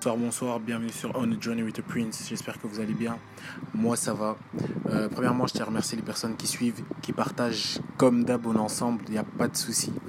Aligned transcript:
Bonsoir, 0.00 0.16
bonsoir, 0.16 0.60
bienvenue 0.60 0.92
sur 0.92 1.10
On 1.16 1.28
a 1.32 1.40
Journey 1.40 1.64
with 1.64 1.74
the 1.74 1.82
Prince. 1.82 2.26
J'espère 2.28 2.56
que 2.60 2.68
vous 2.68 2.78
allez 2.78 2.94
bien. 2.94 3.18
Moi, 3.74 3.96
ça 3.96 4.14
va. 4.14 4.36
Euh, 4.90 5.08
premièrement, 5.08 5.48
je 5.48 5.54
tiens 5.54 5.64
à 5.64 5.66
remercier 5.66 5.96
les 5.96 6.04
personnes 6.04 6.36
qui 6.36 6.46
suivent, 6.46 6.84
qui 7.02 7.12
partagent 7.12 7.80
comme 7.96 8.22
d'hab 8.22 8.46
on 8.46 8.54
ensemble. 8.54 9.02
Il 9.08 9.14
n'y 9.14 9.18
a 9.18 9.24
pas 9.24 9.48
de 9.48 9.56
souci. 9.56 9.92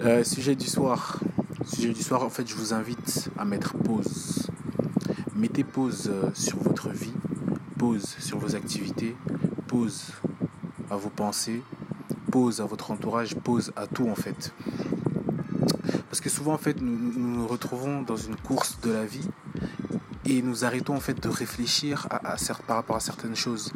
Euh, 0.00 0.22
sujet 0.24 0.54
du 0.54 0.66
soir. 0.66 1.20
Sujet 1.66 1.92
du 1.92 2.02
soir, 2.02 2.22
en 2.22 2.30
fait, 2.30 2.48
je 2.48 2.54
vous 2.54 2.72
invite 2.72 3.30
à 3.36 3.44
mettre 3.44 3.76
pause. 3.76 4.48
Mettez 5.34 5.64
pause 5.64 6.08
euh, 6.10 6.30
sur 6.34 6.58
votre 6.58 6.88
vie, 6.90 7.12
pause 7.76 8.16
sur 8.20 8.38
vos 8.38 8.54
activités, 8.54 9.16
pause 9.66 10.12
à 10.88 10.96
vos 10.96 11.10
pensées, 11.10 11.62
pause 12.30 12.60
à 12.60 12.64
votre 12.64 12.92
entourage, 12.92 13.34
pause 13.34 13.72
à 13.76 13.86
tout 13.88 14.08
en 14.08 14.14
fait. 14.14 14.52
Parce 16.08 16.20
que 16.20 16.30
souvent, 16.30 16.54
en 16.54 16.58
fait, 16.58 16.80
nous, 16.80 16.96
nous 16.96 17.46
retrouvons 17.46 18.02
dans 18.02 18.16
une 18.16 18.36
course 18.36 18.80
de 18.80 18.90
la 18.90 19.04
vie 19.04 19.28
et 20.24 20.42
nous 20.42 20.64
arrêtons 20.64 20.94
en 20.94 21.00
fait 21.00 21.20
de 21.22 21.28
réfléchir 21.28 22.06
à, 22.10 22.36
par 22.66 22.76
rapport 22.76 22.96
à 22.96 23.00
certaines 23.00 23.36
choses. 23.36 23.72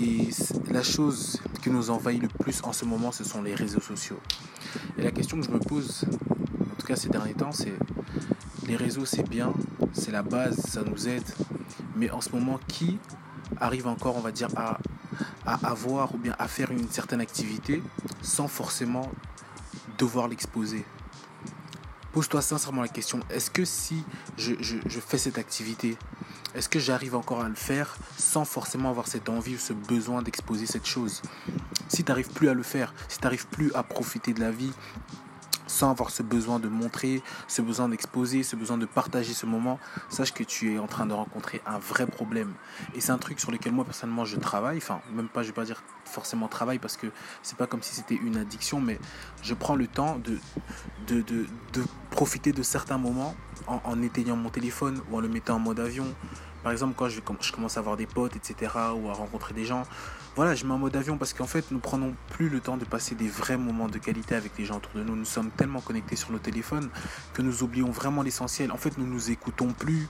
Et 0.00 0.28
la 0.70 0.82
chose 0.82 1.40
qui 1.62 1.70
nous 1.70 1.90
envahit 1.90 2.22
le 2.22 2.28
plus 2.28 2.60
en 2.64 2.72
ce 2.72 2.84
moment, 2.84 3.12
ce 3.12 3.24
sont 3.24 3.42
les 3.42 3.54
réseaux 3.54 3.80
sociaux. 3.80 4.18
Et 4.98 5.02
la 5.02 5.10
question 5.10 5.38
que 5.38 5.46
je 5.46 5.50
me 5.50 5.58
pose, 5.58 6.04
en 6.60 6.74
tout 6.78 6.86
cas 6.86 6.96
ces 6.96 7.08
derniers 7.08 7.34
temps, 7.34 7.52
c'est 7.52 7.74
les 8.66 8.76
réseaux, 8.76 9.04
c'est 9.04 9.28
bien, 9.28 9.52
c'est 9.92 10.10
la 10.12 10.22
base, 10.22 10.56
ça 10.56 10.82
nous 10.82 11.08
aide. 11.08 11.28
Mais 11.96 12.10
en 12.10 12.20
ce 12.20 12.30
moment, 12.30 12.58
qui 12.68 12.98
arrive 13.60 13.86
encore, 13.86 14.16
on 14.16 14.20
va 14.20 14.32
dire, 14.32 14.48
à, 14.56 14.78
à 15.44 15.68
avoir 15.68 16.14
ou 16.14 16.18
bien 16.18 16.34
à 16.38 16.48
faire 16.48 16.70
une 16.70 16.88
certaine 16.88 17.20
activité 17.20 17.82
sans 18.22 18.48
forcément 18.48 19.10
devoir 19.98 20.26
l'exposer? 20.28 20.84
Pose-toi 22.12 22.42
sincèrement 22.42 22.82
la 22.82 22.88
question, 22.88 23.20
est-ce 23.30 23.50
que 23.50 23.64
si 23.64 24.04
je, 24.36 24.54
fais 25.00 25.16
cette 25.16 25.38
activité, 25.38 25.96
est-ce 26.54 26.68
que 26.68 26.78
j'arrive 26.78 27.14
encore 27.14 27.40
à 27.40 27.48
le 27.48 27.54
faire 27.54 27.96
sans 28.18 28.44
forcément 28.44 28.90
avoir 28.90 29.06
cette 29.08 29.30
envie 29.30 29.54
ou 29.54 29.58
ce 29.58 29.72
besoin 29.72 30.20
d'exposer 30.20 30.66
cette 30.66 30.84
chose? 30.84 31.22
Si 31.88 32.04
tu 32.04 32.10
n'arrives 32.10 32.30
plus 32.30 32.50
à 32.50 32.54
le 32.54 32.62
faire, 32.62 32.92
si 33.08 33.18
tu 33.18 33.24
n'arrives 33.24 33.46
plus 33.46 33.72
à 33.74 33.82
profiter 33.82 34.34
de 34.34 34.40
la 34.40 34.50
vie, 34.50 34.72
sans 35.72 35.90
avoir 35.90 36.10
ce 36.10 36.22
besoin 36.22 36.60
de 36.60 36.68
montrer, 36.68 37.22
ce 37.48 37.62
besoin 37.62 37.88
d'exposer, 37.88 38.42
ce 38.42 38.56
besoin 38.56 38.76
de 38.76 38.86
partager 38.86 39.32
ce 39.32 39.46
moment, 39.46 39.78
sache 40.10 40.32
que 40.32 40.44
tu 40.44 40.74
es 40.74 40.78
en 40.78 40.86
train 40.86 41.06
de 41.06 41.14
rencontrer 41.14 41.62
un 41.66 41.78
vrai 41.78 42.06
problème. 42.06 42.52
Et 42.94 43.00
c'est 43.00 43.12
un 43.12 43.18
truc 43.18 43.40
sur 43.40 43.50
lequel 43.50 43.72
moi 43.72 43.84
personnellement 43.84 44.24
je 44.24 44.36
travaille, 44.36 44.76
enfin 44.76 45.00
même 45.12 45.28
pas, 45.28 45.42
je 45.42 45.48
vais 45.48 45.54
pas 45.54 45.64
dire 45.64 45.82
forcément 46.04 46.46
travail 46.48 46.78
parce 46.78 46.96
que 46.96 47.06
c'est 47.42 47.56
pas 47.56 47.66
comme 47.66 47.82
si 47.82 47.94
c'était 47.94 48.16
une 48.16 48.36
addiction, 48.36 48.80
mais 48.80 48.98
je 49.42 49.54
prends 49.54 49.74
le 49.74 49.86
temps 49.86 50.18
de, 50.18 50.38
profiter 52.10 52.52
de 52.52 52.62
certains 52.62 52.98
moments 52.98 53.34
en, 53.66 53.80
en 53.84 54.02
éteignant 54.02 54.36
mon 54.36 54.50
téléphone 54.50 55.00
ou 55.10 55.16
en 55.16 55.20
le 55.20 55.28
mettant 55.28 55.56
en 55.56 55.58
mode 55.58 55.80
avion 55.80 56.06
par 56.62 56.72
exemple, 56.72 56.94
quand 56.96 57.08
je, 57.08 57.20
commence 57.52 57.76
à 57.76 57.80
avoir 57.80 57.96
des 57.96 58.06
potes, 58.06 58.36
etc., 58.36 58.72
ou 58.96 59.10
à 59.10 59.12
rencontrer 59.12 59.54
des 59.54 59.64
gens, 59.64 59.84
voilà, 60.34 60.54
je 60.54 60.64
mets 60.64 60.72
en 60.72 60.78
mode 60.78 60.96
avion 60.96 61.18
parce 61.18 61.34
qu'en 61.34 61.46
fait, 61.46 61.70
nous 61.70 61.78
prenons 61.78 62.14
plus 62.30 62.48
le 62.48 62.60
temps 62.60 62.76
de 62.76 62.84
passer 62.84 63.14
des 63.14 63.28
vrais 63.28 63.58
moments 63.58 63.88
de 63.88 63.98
qualité 63.98 64.34
avec 64.34 64.52
les 64.58 64.64
gens 64.64 64.76
autour 64.76 64.92
de 64.94 65.02
nous. 65.02 65.14
Nous 65.14 65.24
sommes 65.24 65.50
tellement 65.50 65.80
connectés 65.80 66.16
sur 66.16 66.32
nos 66.32 66.38
téléphones 66.38 66.88
que 67.34 67.42
nous 67.42 67.62
oublions 67.62 67.90
vraiment 67.90 68.22
l'essentiel. 68.22 68.72
En 68.72 68.78
fait, 68.78 68.96
nous 68.96 69.06
nous 69.06 69.30
écoutons 69.30 69.72
plus, 69.72 70.08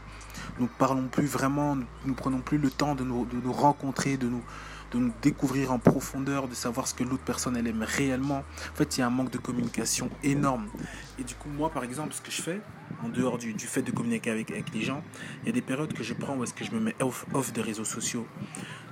nous 0.61 0.69
parlons 0.79 1.09
plus 1.09 1.27
vraiment, 1.27 1.77
nous 2.05 2.15
prenons 2.15 2.39
plus 2.39 2.59
le 2.59 2.71
temps 2.71 2.95
de 2.95 3.03
nous, 3.03 3.25
de 3.25 3.37
nous 3.43 3.53
rencontrer, 3.53 4.17
de 4.17 4.29
nous, 4.29 4.45
de 4.93 4.99
nous 4.99 5.13
découvrir 5.23 5.73
en 5.73 5.79
profondeur, 5.79 6.47
de 6.47 6.55
savoir 6.55 6.87
ce 6.87 6.95
que 6.95 7.03
l'autre 7.03 7.25
personne 7.25 7.57
elle 7.57 7.67
aime 7.67 7.83
réellement. 7.83 8.45
En 8.73 8.77
fait, 8.77 8.97
il 8.97 9.01
y 9.01 9.03
a 9.03 9.07
un 9.07 9.11
manque 9.11 9.31
de 9.31 9.39
communication 9.39 10.09
énorme. 10.23 10.69
Et 11.19 11.25
du 11.25 11.35
coup, 11.35 11.49
moi, 11.49 11.71
par 11.71 11.83
exemple, 11.83 12.13
ce 12.13 12.21
que 12.21 12.31
je 12.31 12.43
fais, 12.43 12.61
en 13.05 13.09
dehors 13.09 13.39
du, 13.39 13.55
fait 13.59 13.83
de 13.83 13.91
communiquer 13.91 14.31
avec, 14.31 14.51
avec 14.51 14.73
les 14.73 14.83
gens, 14.83 15.03
il 15.43 15.47
y 15.47 15.49
a 15.51 15.53
des 15.53 15.63
périodes 15.63 15.93
que 15.93 16.03
je 16.03 16.15
prends 16.15 16.37
où 16.37 16.45
est-ce 16.45 16.55
que 16.55 16.65
je 16.65 16.73
me 16.73 16.81
mets 16.81 16.97
off, 17.01 17.53
des 17.53 17.63
réseaux 17.63 17.85
sociaux. 17.85 18.27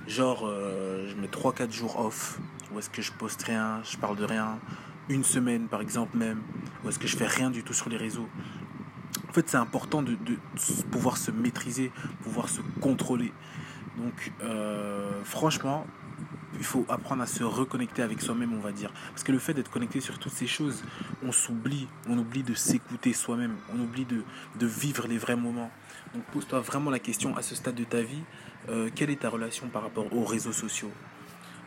Genre, 0.07 0.45
euh, 0.45 1.07
je 1.07 1.15
mets 1.15 1.27
3-4 1.27 1.71
jours 1.71 1.99
off, 1.99 2.39
où 2.73 2.79
est-ce 2.79 2.89
que 2.89 3.01
je 3.01 3.11
poste 3.11 3.43
rien, 3.43 3.81
je 3.83 3.97
parle 3.97 4.17
de 4.17 4.25
rien. 4.25 4.59
Une 5.09 5.23
semaine, 5.23 5.67
par 5.67 5.81
exemple, 5.81 6.17
même, 6.17 6.41
où 6.83 6.89
est-ce 6.89 6.99
que 6.99 7.07
je 7.07 7.17
fais 7.17 7.27
rien 7.27 7.49
du 7.49 7.63
tout 7.63 7.73
sur 7.73 7.89
les 7.89 7.97
réseaux. 7.97 8.27
En 9.29 9.33
fait, 9.33 9.47
c'est 9.49 9.57
important 9.57 10.01
de, 10.01 10.11
de, 10.11 10.37
pouvoir 10.89 11.17
se 11.17 11.31
maîtriser, 11.31 11.91
pouvoir 12.23 12.49
se 12.49 12.61
contrôler. 12.81 13.31
Donc, 13.97 14.31
euh, 14.43 15.23
franchement, 15.23 15.85
il 16.57 16.63
faut 16.63 16.85
apprendre 16.89 17.21
à 17.21 17.25
se 17.25 17.43
reconnecter 17.43 18.01
avec 18.01 18.21
soi-même, 18.21 18.53
on 18.53 18.59
va 18.59 18.71
dire. 18.71 18.91
Parce 19.09 19.23
que 19.23 19.31
le 19.31 19.39
fait 19.39 19.53
d'être 19.53 19.71
connecté 19.71 20.01
sur 20.01 20.19
toutes 20.19 20.33
ces 20.33 20.47
choses, 20.47 20.83
on 21.23 21.31
s'oublie, 21.31 21.87
on 22.07 22.17
oublie 22.17 22.43
de 22.43 22.53
s'écouter 22.53 23.13
soi-même, 23.13 23.55
on 23.73 23.79
oublie 23.79 24.05
de, 24.05 24.23
vivre 24.65 25.07
les 25.07 25.17
vrais 25.17 25.35
moments. 25.35 25.71
Donc 26.13 26.23
pose-toi 26.25 26.59
vraiment 26.59 26.91
la 26.91 26.99
question 26.99 27.35
à 27.37 27.41
ce 27.41 27.55
stade 27.55 27.75
de 27.75 27.83
ta 27.83 28.01
vie, 28.01 28.23
euh, 28.69 28.89
quelle 28.93 29.09
est 29.09 29.21
ta 29.21 29.29
relation 29.29 29.67
par 29.69 29.81
rapport 29.81 30.13
aux 30.13 30.25
réseaux 30.25 30.51
sociaux? 30.51 30.91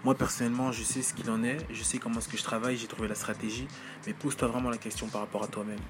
Moi 0.04 0.14
personnellement, 0.14 0.70
je 0.70 0.82
sais 0.82 1.00
ce 1.00 1.14
qu'il 1.14 1.30
en 1.30 1.42
est, 1.42 1.56
je 1.70 1.82
sais 1.82 1.98
comment 1.98 2.18
est-ce 2.18 2.28
que 2.28 2.36
je 2.36 2.42
travaille, 2.42 2.76
j'ai 2.76 2.86
trouvé 2.86 3.08
la 3.08 3.14
stratégie, 3.14 3.66
mais 4.06 4.12
pose-toi 4.12 4.48
vraiment 4.48 4.68
la 4.68 4.76
question 4.76 5.08
par 5.08 5.22
rapport 5.22 5.42
à 5.42 5.48
toi-même. 5.48 5.80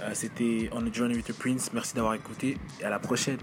Euh, 0.00 0.10
C'était 0.14 0.68
On 0.72 0.84
a 0.84 0.92
Journey 0.92 1.14
with 1.14 1.26
the 1.26 1.32
Prince, 1.32 1.70
merci 1.72 1.94
d'avoir 1.94 2.14
écouté 2.14 2.58
et 2.80 2.84
à 2.84 2.90
la 2.90 2.98
prochaine. 2.98 3.38